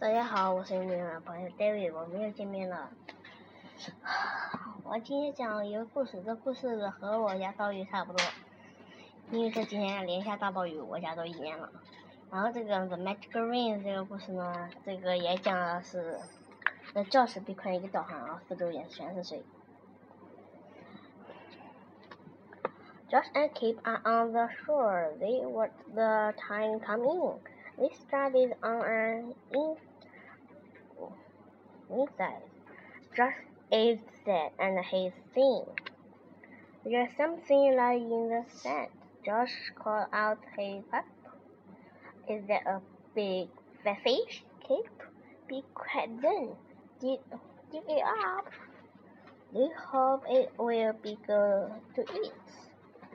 [0.00, 2.88] 大家好，我是你们的朋友 David，我们又见面了。
[4.84, 8.24] 我今天讲一个故事，这故事和我家遭遇差不多，
[9.32, 11.68] 因为这几天连下大暴雨，我家都淹了。
[12.30, 16.20] 然后这个 The Magic Rain 这个故事呢，这个也讲的是，
[16.94, 19.42] 那教室被困一个岛上，然后四周也全是水。
[23.10, 25.18] Josh and Kip are on the shore.
[25.18, 27.38] They watch the time coming.
[27.78, 29.76] They started on an in
[31.90, 32.42] inside.
[33.16, 33.34] Josh
[33.70, 35.62] is sad and he's thin.
[36.84, 38.88] There's something lying in the sand.
[39.24, 41.04] Josh called out his pup.
[42.28, 42.80] Is that a
[43.14, 43.48] big
[43.84, 44.42] fish?
[44.66, 45.02] Kip,
[45.48, 46.56] be quiet then.
[47.00, 47.20] Dig,
[47.72, 48.50] it up.
[49.52, 52.32] We hope it will be good to eat.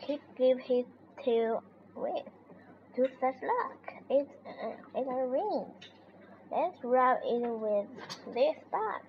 [0.00, 0.84] Kip gave his
[1.24, 1.62] tail
[1.94, 2.24] with.
[2.96, 5.66] To such luck, it's, uh, it's a ring.
[6.50, 7.86] Let's rub it with
[8.34, 9.02] this bag.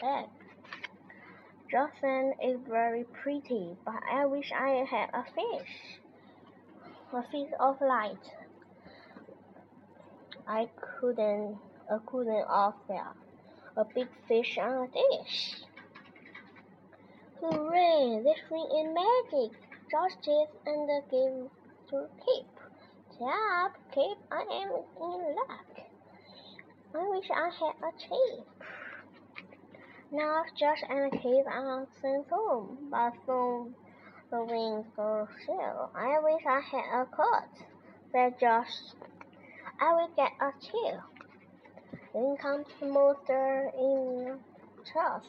[0.00, 0.26] Bag.
[1.70, 6.00] Jocelyn is very pretty, but I wish I had a fish.
[7.12, 8.16] A fish of light.
[10.46, 11.58] I couldn't,
[11.90, 13.08] I couldn't offer
[13.76, 15.56] a big fish on a dish.
[17.40, 18.22] Hooray!
[18.24, 19.58] This ring is magic.
[19.90, 21.50] Josh chased and gave
[21.90, 22.57] to Kip.
[23.18, 24.70] Tap, Kip, I am
[25.02, 25.66] in luck.
[26.94, 28.46] I wish I had a chip.
[30.12, 33.74] Now Josh and Kip are sent home, but soon
[34.30, 35.90] the wings go still.
[35.96, 37.66] I wish I had a coat,
[38.12, 38.70] said Josh.
[39.80, 41.02] I will get a chill.
[42.14, 44.38] Then comes the monster in
[44.92, 45.24] Charles.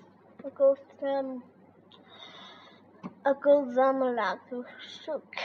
[0.46, 0.84] A ghost
[3.26, 3.34] a
[4.16, 4.64] like to
[5.04, 5.36] shook.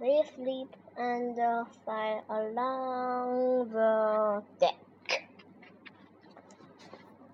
[0.00, 5.28] They sleep and uh, fly along the deck.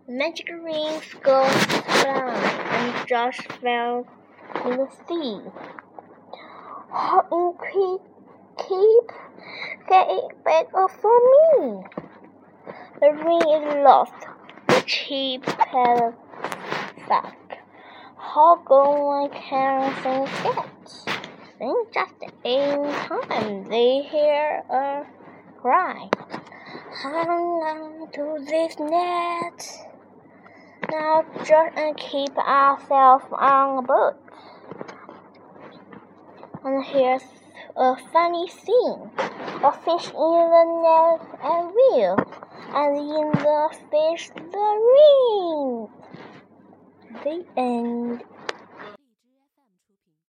[0.08, 4.06] Magic rings go around, and Josh fell
[4.64, 5.41] in the sea.
[6.91, 8.03] How in quick
[8.59, 9.12] Kip
[9.88, 11.19] get it back up for
[11.59, 11.84] me.
[13.00, 14.15] The ring is lost.
[14.69, 16.15] The cheap pair
[17.09, 17.46] back.
[18.36, 20.69] How go I can forget?
[21.58, 25.06] Then just in time they hear a
[25.56, 26.10] cry.
[27.02, 29.88] Hang on to this net.
[30.91, 34.20] Now Josh and Kip ourselves on a boat.
[36.62, 37.24] And here's
[37.74, 39.12] a funny scene.
[39.64, 42.16] A fish in the net and wheel,
[42.74, 45.85] and in the fish the ring.
[47.56, 48.22] End.